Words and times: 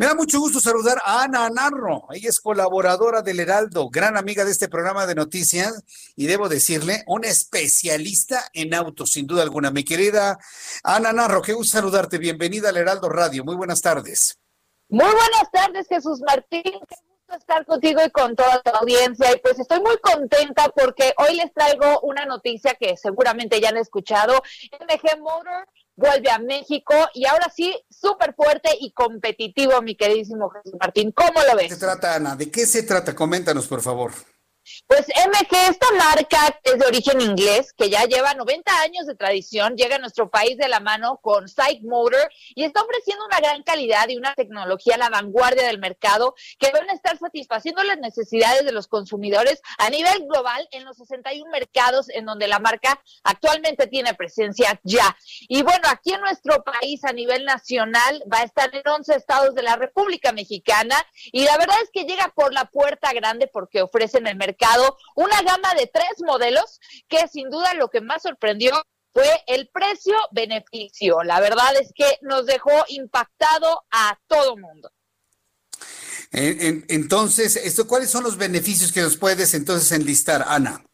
Me 0.00 0.06
da 0.06 0.14
mucho 0.14 0.40
gusto 0.40 0.60
saludar 0.60 0.96
a 1.04 1.24
Ana 1.24 1.50
Narro. 1.50 2.06
Ella 2.10 2.30
es 2.30 2.40
colaboradora 2.40 3.20
del 3.20 3.38
Heraldo, 3.38 3.90
gran 3.90 4.16
amiga 4.16 4.46
de 4.46 4.50
este 4.50 4.66
programa 4.66 5.04
de 5.04 5.14
noticias 5.14 5.84
y 6.16 6.24
debo 6.24 6.48
decirle, 6.48 7.04
una 7.06 7.28
especialista 7.28 8.42
en 8.54 8.72
autos, 8.72 9.10
sin 9.10 9.26
duda 9.26 9.42
alguna. 9.42 9.70
Mi 9.70 9.84
querida 9.84 10.38
Ana 10.82 11.12
Narro, 11.12 11.42
qué 11.42 11.52
gusto 11.52 11.76
saludarte. 11.76 12.16
Bienvenida 12.16 12.70
al 12.70 12.78
Heraldo 12.78 13.10
Radio. 13.10 13.44
Muy 13.44 13.56
buenas 13.56 13.82
tardes. 13.82 14.38
Muy 14.88 15.04
buenas 15.04 15.50
tardes, 15.52 15.86
Jesús 15.86 16.22
Martín. 16.26 16.62
Qué 16.62 16.96
gusto 17.06 17.36
estar 17.36 17.66
contigo 17.66 18.00
y 18.02 18.10
con 18.10 18.34
toda 18.34 18.62
tu 18.62 18.70
audiencia. 18.70 19.30
Y 19.36 19.40
pues 19.40 19.58
estoy 19.58 19.80
muy 19.80 19.98
contenta 19.98 20.70
porque 20.74 21.12
hoy 21.18 21.36
les 21.36 21.52
traigo 21.52 22.00
una 22.00 22.24
noticia 22.24 22.74
que 22.80 22.96
seguramente 22.96 23.60
ya 23.60 23.68
han 23.68 23.76
escuchado. 23.76 24.40
MG 24.80 25.20
Motor 25.20 25.68
vuelve 26.00 26.30
a 26.30 26.38
México 26.38 26.94
y 27.14 27.26
ahora 27.26 27.52
sí, 27.54 27.76
súper 27.90 28.34
fuerte 28.34 28.70
y 28.80 28.90
competitivo, 28.92 29.80
mi 29.82 29.94
queridísimo 29.94 30.48
Jesús 30.48 30.74
Martín. 30.80 31.12
¿Cómo 31.12 31.40
lo 31.42 31.56
¿De 31.56 31.62
qué 31.64 31.68
ves? 31.68 31.74
se 31.74 31.78
trata, 31.78 32.14
Ana? 32.14 32.36
¿De 32.36 32.50
qué 32.50 32.64
se 32.66 32.82
trata? 32.82 33.14
Coméntanos, 33.14 33.68
por 33.68 33.82
favor. 33.82 34.12
Pues 34.86 35.06
MG, 35.08 35.70
esta 35.70 35.86
marca 35.92 36.60
es 36.64 36.78
de 36.78 36.86
origen 36.86 37.20
inglés, 37.20 37.72
que 37.72 37.90
ya 37.90 38.04
lleva 38.04 38.34
90 38.34 38.80
años 38.80 39.06
de 39.06 39.14
tradición, 39.14 39.76
llega 39.76 39.96
a 39.96 39.98
nuestro 39.98 40.30
país 40.30 40.56
de 40.58 40.68
la 40.68 40.80
mano 40.80 41.18
con 41.22 41.48
Psych 41.48 41.82
Motor 41.82 42.30
y 42.54 42.64
está 42.64 42.82
ofreciendo 42.82 43.24
una 43.24 43.38
gran 43.38 43.62
calidad 43.62 44.08
y 44.08 44.16
una 44.16 44.34
tecnología 44.34 44.96
a 44.96 44.98
la 44.98 45.08
vanguardia 45.08 45.66
del 45.66 45.78
mercado 45.78 46.34
que 46.58 46.70
van 46.70 46.88
a 46.90 46.92
estar 46.92 47.18
satisfaciendo 47.18 47.82
las 47.82 47.98
necesidades 47.98 48.64
de 48.64 48.72
los 48.72 48.88
consumidores 48.88 49.60
a 49.78 49.90
nivel 49.90 50.26
global 50.26 50.68
en 50.72 50.84
los 50.84 50.96
61 50.96 51.50
mercados 51.50 52.08
en 52.10 52.26
donde 52.26 52.48
la 52.48 52.58
marca 52.58 53.02
actualmente 53.24 53.86
tiene 53.86 54.14
presencia 54.14 54.80
ya. 54.84 55.16
Y 55.48 55.62
bueno, 55.62 55.88
aquí 55.88 56.12
en 56.12 56.20
nuestro 56.20 56.62
país 56.62 57.04
a 57.04 57.12
nivel 57.12 57.44
nacional 57.44 58.22
va 58.32 58.38
a 58.38 58.44
estar 58.44 58.74
en 58.74 58.86
11 58.86 59.14
estados 59.14 59.54
de 59.54 59.62
la 59.62 59.76
República 59.76 60.32
Mexicana 60.32 60.96
y 61.32 61.44
la 61.44 61.56
verdad 61.58 61.76
es 61.82 61.90
que 61.92 62.04
llega 62.04 62.32
por 62.34 62.52
la 62.52 62.66
puerta 62.66 63.12
grande 63.12 63.46
porque 63.46 63.82
ofrece 63.82 64.18
en 64.18 64.26
el 64.26 64.36
mercado 64.36 64.59
una 65.14 65.42
gama 65.42 65.74
de 65.74 65.86
tres 65.92 66.22
modelos 66.24 66.80
que 67.08 67.26
sin 67.28 67.50
duda 67.50 67.74
lo 67.74 67.88
que 67.88 68.00
más 68.00 68.22
sorprendió 68.22 68.72
fue 69.12 69.28
el 69.46 69.68
precio-beneficio. 69.68 71.22
La 71.24 71.40
verdad 71.40 71.74
es 71.80 71.92
que 71.94 72.18
nos 72.22 72.46
dejó 72.46 72.70
impactado 72.88 73.82
a 73.90 74.18
todo 74.26 74.56
mundo. 74.56 74.90
En- 76.32 76.60
en- 76.60 76.84
entonces, 76.88 77.56
esto, 77.56 77.88
¿cuáles 77.88 78.10
son 78.10 78.22
los 78.22 78.36
beneficios 78.36 78.92
que 78.92 79.00
nos 79.00 79.16
puedes 79.16 79.52
entonces 79.54 79.90
enlistar, 79.92 80.44
Ana? 80.46 80.84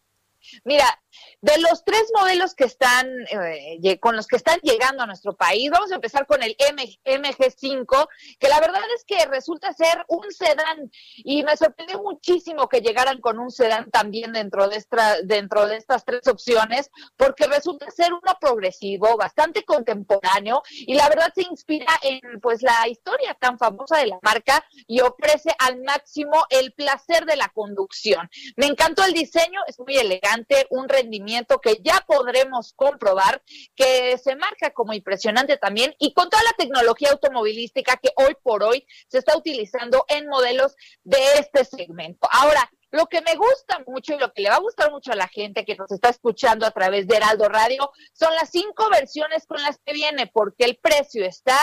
Mira, 0.64 0.98
de 1.42 1.58
los 1.58 1.84
tres 1.84 2.04
modelos 2.18 2.54
que 2.54 2.64
están, 2.64 3.06
eh, 3.30 3.98
con 4.00 4.16
los 4.16 4.26
que 4.26 4.36
están 4.36 4.58
llegando 4.62 5.02
a 5.02 5.06
nuestro 5.06 5.36
país, 5.36 5.70
vamos 5.70 5.92
a 5.92 5.96
empezar 5.96 6.26
con 6.26 6.42
el 6.42 6.56
M- 6.58 6.98
MG5, 7.04 8.08
que 8.40 8.48
la 8.48 8.58
verdad 8.58 8.82
es 8.96 9.04
que 9.04 9.24
resulta 9.26 9.72
ser 9.74 10.04
un 10.08 10.30
sedán 10.32 10.90
y 11.16 11.44
me 11.44 11.56
sorprendió 11.56 12.02
muchísimo 12.02 12.68
que 12.68 12.80
llegaran 12.80 13.20
con 13.20 13.38
un 13.38 13.50
sedán 13.50 13.90
también 13.90 14.32
dentro 14.32 14.68
de, 14.68 14.82
dentro 15.24 15.66
de 15.66 15.76
estas 15.76 16.04
tres 16.04 16.26
opciones, 16.26 16.90
porque 17.16 17.46
resulta 17.46 17.90
ser 17.90 18.12
uno 18.12 18.36
progresivo, 18.40 19.16
bastante 19.16 19.62
contemporáneo 19.62 20.62
y 20.70 20.94
la 20.94 21.08
verdad 21.08 21.32
se 21.34 21.42
inspira 21.42 21.86
en 22.02 22.40
pues 22.40 22.62
la 22.62 22.88
historia 22.88 23.34
tan 23.34 23.58
famosa 23.58 23.98
de 23.98 24.06
la 24.06 24.18
marca 24.22 24.64
y 24.86 25.00
ofrece 25.00 25.54
al 25.58 25.82
máximo 25.82 26.44
el 26.50 26.72
placer 26.72 27.24
de 27.26 27.36
la 27.36 27.48
conducción. 27.50 28.28
Me 28.56 28.66
encantó 28.66 29.04
el 29.04 29.12
diseño, 29.12 29.60
es 29.66 29.78
muy 29.78 29.96
elegante, 29.96 30.66
un 30.70 30.88
rendimiento 30.88 31.35
que 31.62 31.80
ya 31.82 32.04
podremos 32.06 32.72
comprobar 32.74 33.42
que 33.74 34.16
se 34.18 34.36
marca 34.36 34.70
como 34.70 34.92
impresionante 34.92 35.56
también 35.56 35.94
y 35.98 36.12
con 36.14 36.30
toda 36.30 36.42
la 36.44 36.52
tecnología 36.52 37.10
automovilística 37.10 37.96
que 37.96 38.10
hoy 38.16 38.36
por 38.42 38.62
hoy 38.62 38.86
se 39.08 39.18
está 39.18 39.36
utilizando 39.36 40.04
en 40.08 40.28
modelos 40.28 40.76
de 41.04 41.18
este 41.38 41.64
segmento. 41.64 42.28
Ahora, 42.30 42.70
lo 42.96 43.06
que 43.06 43.20
me 43.20 43.36
gusta 43.36 43.84
mucho 43.86 44.14
y 44.14 44.18
lo 44.18 44.32
que 44.32 44.42
le 44.42 44.48
va 44.48 44.56
a 44.56 44.60
gustar 44.60 44.90
mucho 44.90 45.12
a 45.12 45.16
la 45.16 45.28
gente 45.28 45.64
que 45.64 45.76
nos 45.76 45.92
está 45.92 46.08
escuchando 46.08 46.66
a 46.66 46.70
través 46.70 47.06
de 47.06 47.16
Heraldo 47.16 47.48
Radio 47.48 47.92
son 48.12 48.34
las 48.34 48.50
cinco 48.50 48.88
versiones 48.90 49.46
con 49.46 49.62
las 49.62 49.78
que 49.84 49.92
viene, 49.92 50.26
porque 50.26 50.64
el 50.64 50.76
precio 50.76 51.24
está 51.24 51.56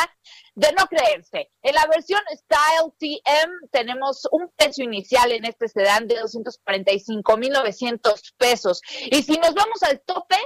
de 0.56 0.72
no 0.74 0.86
creerse. 0.86 1.52
En 1.62 1.76
la 1.76 1.86
versión 1.88 2.22
Style 2.32 2.94
TM 3.00 3.70
tenemos 3.72 4.28
un 4.32 4.50
precio 4.56 4.86
inicial 4.86 5.32
en 5.32 5.46
este 5.46 5.68
sedán 5.68 6.08
de 6.08 6.22
245.900 6.22 8.34
pesos. 8.38 8.82
Y 9.12 9.24
si 9.24 9.38
nos 9.38 9.54
vamos 9.54 9.84
al 9.84 10.02
tope, 10.02 10.38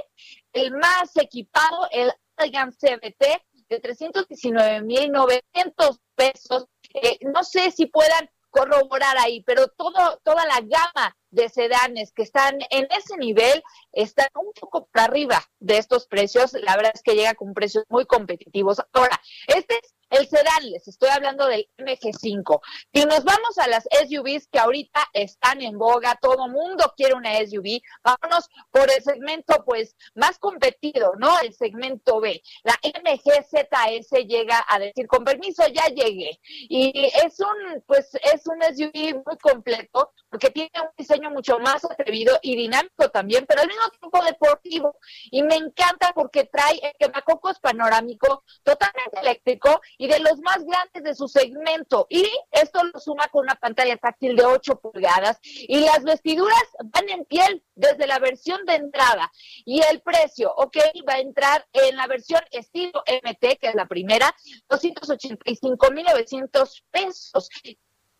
el 0.52 0.72
más 0.72 1.16
equipado, 1.16 1.88
el 1.90 2.12
Elegant 2.38 2.74
CBT, 2.74 3.42
de 3.68 3.82
319.900 3.82 5.98
pesos. 6.14 6.66
Eh, 6.94 7.18
no 7.20 7.44
sé 7.44 7.70
si 7.70 7.84
puedan 7.86 8.30
corroborar 8.50 9.16
ahí, 9.18 9.42
pero 9.44 9.68
todo, 9.68 10.20
toda 10.24 10.44
la 10.46 10.60
gama 10.60 11.16
de 11.30 11.48
sedanes 11.48 12.12
que 12.12 12.22
están 12.22 12.58
en 12.70 12.86
ese 12.90 13.16
nivel 13.18 13.62
están 13.92 14.28
un 14.34 14.52
poco 14.58 14.86
por 14.86 15.02
arriba 15.02 15.42
de 15.58 15.78
estos 15.78 16.06
precios. 16.06 16.52
La 16.54 16.76
verdad 16.76 16.92
es 16.94 17.02
que 17.02 17.14
llega 17.14 17.34
con 17.34 17.54
precios 17.54 17.84
muy 17.88 18.06
competitivos. 18.06 18.80
Ahora, 18.92 19.20
este 19.46 19.74
es 19.74 19.94
el 20.10 20.28
sedán, 20.28 20.70
les 20.70 20.86
estoy 20.88 21.10
hablando 21.10 21.46
del 21.46 21.68
MG5. 21.78 22.60
Si 22.94 23.04
nos 23.04 23.24
vamos 23.24 23.58
a 23.58 23.68
las 23.68 23.84
SUVs 23.84 24.48
que 24.48 24.58
ahorita 24.58 25.00
están 25.12 25.62
en 25.62 25.78
boga, 25.78 26.18
todo 26.20 26.48
mundo 26.48 26.92
quiere 26.96 27.14
una 27.14 27.36
SUV, 27.38 27.80
vámonos 28.02 28.48
por 28.70 28.90
el 28.90 29.02
segmento 29.02 29.64
pues 29.64 29.96
más 30.14 30.38
competido, 30.38 31.12
¿no? 31.18 31.38
El 31.40 31.54
segmento 31.54 32.20
B. 32.20 32.42
La 32.64 32.78
MGZS 32.82 34.10
llega 34.26 34.64
a 34.68 34.78
decir, 34.78 35.06
con 35.06 35.24
permiso, 35.24 35.62
ya 35.68 35.86
llegué. 35.86 36.38
Y 36.68 37.10
es 37.24 37.40
un, 37.40 37.82
pues, 37.86 38.14
es 38.32 38.46
un 38.46 38.62
SUV 38.62 39.22
muy 39.26 39.36
completo, 39.40 40.12
porque 40.30 40.50
tiene 40.50 40.70
un 40.80 40.90
diseño 40.96 41.30
mucho 41.30 41.58
más 41.58 41.84
atrevido 41.84 42.38
y 42.42 42.56
dinámico 42.56 43.10
también, 43.10 43.44
pero 43.46 43.60
al 43.62 43.68
mismo 43.68 43.88
tiempo 43.90 44.24
deportivo. 44.24 44.96
Y 45.30 45.42
me 45.42 45.56
encanta 45.56 46.12
porque 46.14 46.44
trae 46.44 46.78
el 46.82 46.92
quemacocos 46.98 47.58
panorámico 47.60 48.44
totalmente 48.62 49.20
eléctrico 49.20 49.80
y 49.96 50.08
de 50.08 50.18
los 50.20 50.38
más 50.40 50.62
grandes 50.64 51.02
de 51.02 51.14
su 51.14 51.28
segmento. 51.28 52.06
Y 52.10 52.28
esto 52.50 52.82
lo 52.84 53.00
suma 53.00 53.28
con 53.28 53.44
una 53.44 53.54
pantalla 53.54 53.96
táctil 53.96 54.36
de 54.36 54.44
8 54.44 54.80
pulgadas 54.80 55.38
y 55.42 55.80
las 55.80 56.04
vestiduras 56.04 56.62
van 56.84 57.08
en 57.08 57.24
piel 57.24 57.64
desde 57.74 58.06
la 58.06 58.18
versión 58.18 58.66
de 58.66 58.74
entrada. 58.74 59.32
Y 59.64 59.80
el 59.82 60.02
precio, 60.02 60.52
ok, 60.56 60.76
va 61.08 61.14
a 61.14 61.20
entrar 61.20 61.66
en 61.72 61.96
la 61.96 62.06
versión 62.06 62.42
estilo 62.50 63.02
MT, 63.06 63.58
que 63.58 63.68
es 63.68 63.74
la 63.74 63.86
primera, 63.86 64.36
285.900 64.68 66.82
pesos. 66.90 67.48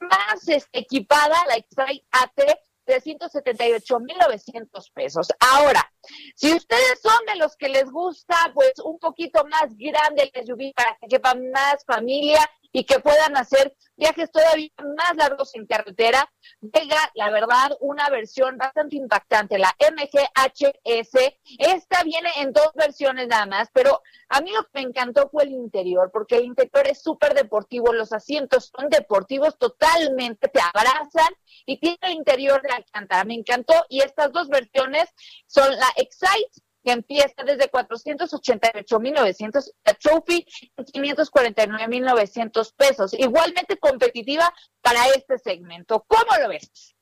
Más 0.01 0.49
este, 0.49 0.79
equipada 0.79 1.37
la 1.47 1.57
X-Trail 1.57 2.05
AT 2.11 2.59
378.900 2.89 4.93
pesos. 4.95 5.29
Ahora, 5.41 5.93
si 6.35 6.55
ustedes 6.55 7.01
son 7.03 7.19
de 7.27 7.37
los 7.37 7.55
que 7.57 7.69
les 7.69 7.91
gusta, 7.91 8.35
pues 8.55 8.73
un 8.83 8.99
poquito 8.99 9.45
más 9.45 9.77
grande 9.77 10.31
el 10.33 10.47
SUV 10.47 10.73
para 10.75 10.97
que 11.01 11.09
quepa 11.09 11.35
más 11.35 11.85
familia 11.87 12.41
y 12.73 12.85
que 12.85 13.01
puedan 13.01 13.37
hacer 13.37 13.75
viajes 13.97 14.31
todavía 14.31 14.71
más 14.97 15.17
largos 15.17 15.55
en 15.55 15.67
carretera, 15.67 16.31
llega, 16.61 16.97
la 17.15 17.31
verdad, 17.31 17.77
una 17.81 18.09
versión 18.11 18.57
bastante 18.57 18.97
impactante, 18.97 19.59
la 19.59 19.75
MGHS. 19.81 21.35
Esta 21.59 22.03
viene 22.05 22.31
en 22.37 22.53
dos 22.53 22.71
versiones 22.75 23.29
nada 23.29 23.47
más, 23.47 23.69
pero 23.73 24.03
a 24.29 24.41
mí 24.41 24.53
lo 24.53 24.63
que 24.65 24.71
me 24.75 24.81
encantó 24.83 25.29
fue 25.31 25.45
el 25.45 25.51
interior, 25.51 26.11
porque 26.13 26.37
el 26.37 26.45
interior 26.45 26.87
es 26.87 27.03
súper 27.03 27.35
deportivo, 27.35 27.93
los 27.93 28.13
asientos 28.13 28.71
son 28.77 28.89
deportivos 28.89 29.59
totalmente, 29.59 30.49
te 30.49 30.61
abrazan 30.61 31.35
y 31.67 31.79
tiene 31.81 31.99
el 32.03 32.13
interior 32.13 32.63
de 32.63 32.71
Alcántara. 32.71 33.25
Me 33.25 33.35
encantó 33.35 33.75
y 33.89 34.01
estas 34.01 34.33
dos 34.33 34.49
versiones 34.49 35.09
son 35.47 35.71
la 35.77 35.89
Excite 35.97 36.68
que 36.85 36.93
empieza 36.93 37.43
desde 37.45 37.71
488.900, 37.71 39.73
la 39.85 39.95
Trophy 39.95 40.47
en 40.77 40.85
549.900 40.85 42.75
pesos. 42.77 43.15
Igualmente 43.15 43.77
competitiva 43.79 44.53
para 44.81 45.07
este 45.09 45.39
segmento. 45.39 46.05
¿Cómo 46.09 46.37
lo 46.41 46.49
ves? 46.49 46.95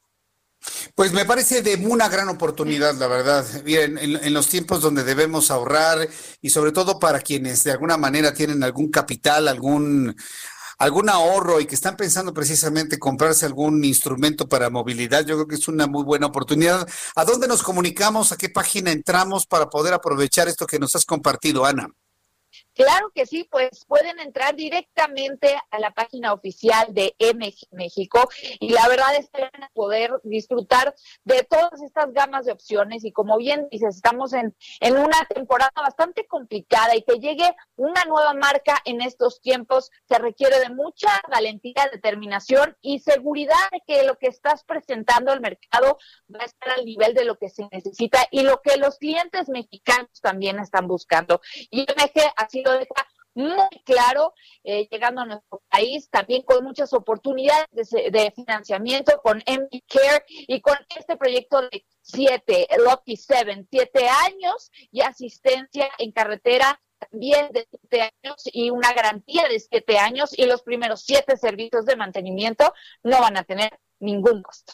Pues 0.94 1.12
me 1.12 1.24
parece 1.24 1.62
de 1.62 1.76
una 1.86 2.08
gran 2.08 2.28
oportunidad, 2.28 2.94
la 2.94 3.06
verdad. 3.06 3.44
Bien, 3.62 3.98
en, 3.98 4.34
los 4.34 4.48
tiempos 4.48 4.80
donde 4.80 5.04
debemos 5.04 5.50
ahorrar 5.50 6.08
y 6.40 6.50
sobre 6.50 6.72
todo 6.72 6.98
para 6.98 7.20
quienes 7.20 7.62
de 7.64 7.72
alguna 7.72 7.96
manera 7.96 8.32
tienen 8.32 8.62
algún 8.62 8.90
capital, 8.90 9.48
algún 9.48 10.16
algún 10.78 11.08
ahorro 11.08 11.60
y 11.60 11.66
que 11.66 11.74
están 11.74 11.96
pensando 11.96 12.32
precisamente 12.32 12.98
comprarse 12.98 13.46
algún 13.46 13.84
instrumento 13.84 14.48
para 14.48 14.70
movilidad, 14.70 15.24
yo 15.24 15.36
creo 15.36 15.46
que 15.46 15.56
es 15.56 15.68
una 15.68 15.86
muy 15.86 16.04
buena 16.04 16.26
oportunidad. 16.26 16.86
¿A 17.14 17.24
dónde 17.24 17.48
nos 17.48 17.62
comunicamos? 17.62 18.32
¿A 18.32 18.36
qué 18.36 18.48
página 18.48 18.92
entramos 18.92 19.46
para 19.46 19.68
poder 19.68 19.94
aprovechar 19.94 20.48
esto 20.48 20.66
que 20.66 20.78
nos 20.78 20.94
has 20.96 21.04
compartido, 21.04 21.64
Ana? 21.64 21.88
Claro 22.76 23.10
que 23.14 23.24
sí, 23.24 23.48
pues 23.50 23.86
pueden 23.86 24.20
entrar 24.20 24.54
directamente 24.54 25.56
a 25.70 25.78
la 25.78 25.92
página 25.92 26.34
oficial 26.34 26.92
de 26.92 27.14
M 27.18 27.50
México 27.70 28.28
y 28.60 28.68
la 28.68 28.86
verdad 28.86 29.16
es 29.18 29.30
que 29.30 29.40
van 29.40 29.64
a 29.64 29.70
poder 29.72 30.10
disfrutar 30.24 30.94
de 31.24 31.42
todas 31.44 31.80
estas 31.80 32.12
gamas 32.12 32.44
de 32.44 32.52
opciones 32.52 33.02
y 33.06 33.12
como 33.12 33.38
bien 33.38 33.66
dices, 33.70 33.96
estamos 33.96 34.34
en, 34.34 34.54
en 34.80 34.98
una 34.98 35.24
temporada 35.34 35.72
bastante 35.74 36.26
complicada 36.26 36.94
y 36.94 37.02
que 37.02 37.14
llegue 37.14 37.48
una 37.76 38.04
nueva 38.04 38.34
marca 38.34 38.76
en 38.84 39.00
estos 39.00 39.40
tiempos 39.40 39.90
se 40.06 40.18
requiere 40.18 40.58
de 40.60 40.68
mucha 40.68 41.08
valentía, 41.30 41.88
determinación 41.90 42.76
y 42.82 42.98
seguridad 42.98 43.54
de 43.72 43.80
que 43.86 44.02
lo 44.04 44.18
que 44.18 44.26
estás 44.26 44.64
presentando 44.64 45.32
al 45.32 45.40
mercado 45.40 45.96
va 46.30 46.40
a 46.42 46.44
estar 46.44 46.72
al 46.72 46.84
nivel 46.84 47.14
de 47.14 47.24
lo 47.24 47.38
que 47.38 47.48
se 47.48 47.66
necesita 47.72 48.18
y 48.30 48.42
lo 48.42 48.60
que 48.60 48.76
los 48.76 48.98
clientes 48.98 49.48
mexicanos 49.48 50.20
también 50.20 50.58
están 50.58 50.86
buscando. 50.86 51.40
Y 51.70 51.82
MG 51.82 52.32
así 52.36 52.65
lo 52.66 52.78
deja 52.78 53.06
muy 53.36 53.68
claro, 53.84 54.32
eh, 54.64 54.88
llegando 54.90 55.20
a 55.20 55.26
nuestro 55.26 55.62
país, 55.68 56.08
también 56.08 56.42
con 56.42 56.64
muchas 56.64 56.94
oportunidades 56.94 57.90
de, 57.90 58.32
financiamiento 58.34 59.20
con 59.22 59.38
MD 59.38 59.82
Care 59.86 60.24
y 60.26 60.60
con 60.62 60.74
este 60.96 61.18
proyecto 61.18 61.60
de 61.60 61.84
siete, 62.00 62.66
Lucky 62.78 63.16
Seven, 63.16 63.68
siete 63.70 64.08
años 64.08 64.70
y 64.90 65.02
asistencia 65.02 65.88
en 65.98 66.12
carretera 66.12 66.80
también 66.98 67.52
de 67.52 67.68
siete 67.68 68.10
años 68.22 68.42
y 68.46 68.70
una 68.70 68.94
garantía 68.94 69.46
de 69.48 69.60
siete 69.60 69.98
años 69.98 70.30
y 70.36 70.46
los 70.46 70.62
primeros 70.62 71.02
siete 71.02 71.36
servicios 71.36 71.84
de 71.84 71.96
mantenimiento 71.96 72.72
no 73.02 73.20
van 73.20 73.36
a 73.36 73.44
tener 73.44 73.78
ningún 74.00 74.42
costo. 74.42 74.72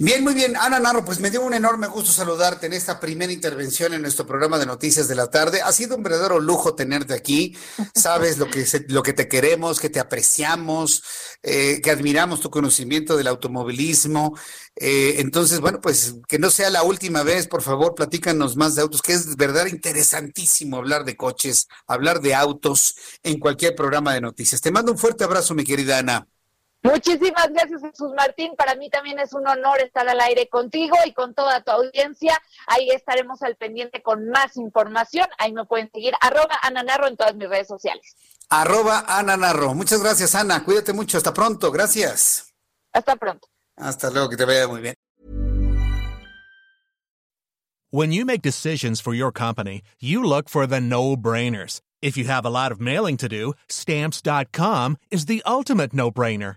Bien, 0.00 0.22
muy 0.22 0.32
bien. 0.32 0.56
Ana 0.56 0.78
Narro, 0.78 1.04
pues 1.04 1.18
me 1.18 1.28
dio 1.28 1.42
un 1.42 1.54
enorme 1.54 1.88
gusto 1.88 2.12
saludarte 2.12 2.66
en 2.66 2.72
esta 2.72 3.00
primera 3.00 3.32
intervención 3.32 3.92
en 3.94 4.02
nuestro 4.02 4.24
programa 4.26 4.56
de 4.56 4.64
noticias 4.64 5.08
de 5.08 5.16
la 5.16 5.28
tarde. 5.28 5.60
Ha 5.60 5.72
sido 5.72 5.96
un 5.96 6.04
verdadero 6.04 6.38
lujo 6.38 6.76
tenerte 6.76 7.14
aquí. 7.14 7.56
Sabes 7.96 8.38
lo 8.38 8.46
que, 8.48 8.64
lo 8.90 9.02
que 9.02 9.12
te 9.12 9.26
queremos, 9.26 9.80
que 9.80 9.90
te 9.90 9.98
apreciamos, 9.98 11.02
eh, 11.42 11.80
que 11.82 11.90
admiramos 11.90 12.40
tu 12.40 12.48
conocimiento 12.48 13.16
del 13.16 13.26
automovilismo. 13.26 14.38
Eh, 14.76 15.16
entonces, 15.18 15.58
bueno, 15.58 15.80
pues 15.80 16.14
que 16.28 16.38
no 16.38 16.50
sea 16.50 16.70
la 16.70 16.84
última 16.84 17.24
vez, 17.24 17.48
por 17.48 17.62
favor, 17.62 17.96
platícanos 17.96 18.54
más 18.56 18.76
de 18.76 18.82
autos, 18.82 19.02
que 19.02 19.14
es 19.14 19.34
verdad 19.34 19.66
interesantísimo 19.66 20.76
hablar 20.76 21.04
de 21.04 21.16
coches, 21.16 21.66
hablar 21.88 22.20
de 22.20 22.36
autos 22.36 22.94
en 23.24 23.40
cualquier 23.40 23.74
programa 23.74 24.14
de 24.14 24.20
noticias. 24.20 24.60
Te 24.60 24.70
mando 24.70 24.92
un 24.92 24.98
fuerte 24.98 25.24
abrazo, 25.24 25.54
mi 25.54 25.64
querida 25.64 25.98
Ana. 25.98 26.28
Muchísimas 26.82 27.48
gracias, 27.50 27.80
Jesús 27.82 28.12
Martín. 28.16 28.52
Para 28.56 28.76
mí 28.76 28.88
también 28.88 29.18
es 29.18 29.32
un 29.32 29.46
honor 29.46 29.80
estar 29.80 30.08
al 30.08 30.20
aire 30.20 30.48
contigo 30.48 30.96
y 31.04 31.12
con 31.12 31.34
toda 31.34 31.60
tu 31.62 31.72
audiencia. 31.72 32.40
Ahí 32.66 32.88
estaremos 32.90 33.42
al 33.42 33.56
pendiente 33.56 34.02
con 34.02 34.28
más 34.28 34.56
información. 34.56 35.26
Ahí 35.38 35.52
me 35.52 35.64
pueden 35.64 35.90
seguir, 35.92 36.14
arroba 36.20 36.56
Ananarro 36.62 37.08
en 37.08 37.16
todas 37.16 37.34
mis 37.34 37.48
redes 37.48 37.66
sociales. 37.66 38.16
Arroba 38.48 39.04
Ananarro. 39.08 39.74
Muchas 39.74 40.02
gracias, 40.02 40.34
Ana. 40.34 40.64
Cuídate 40.64 40.92
mucho. 40.92 41.18
Hasta 41.18 41.34
pronto. 41.34 41.70
Gracias. 41.70 42.54
Hasta 42.92 43.16
pronto. 43.16 43.48
Hasta 43.76 44.10
luego. 44.10 44.30
Que 44.30 44.36
te 44.36 44.44
vaya 44.44 44.66
muy 44.68 44.80
bien. 44.80 44.94
When 47.90 48.12
you 48.12 48.26
make 48.26 48.42
decisions 48.42 49.00
for 49.00 49.14
your 49.14 49.32
company, 49.32 49.82
you 49.98 50.22
look 50.22 50.50
for 50.50 50.66
the 50.66 50.78
no-brainers. 50.78 51.80
If 52.02 52.18
you 52.18 52.24
have 52.24 52.44
a 52.44 52.50
lot 52.50 52.70
of 52.70 52.80
mailing 52.80 53.16
to 53.16 53.28
do, 53.28 53.54
stamps.com 53.68 54.98
is 55.10 55.24
the 55.24 55.42
ultimate 55.46 55.94
no-brainer. 55.94 56.56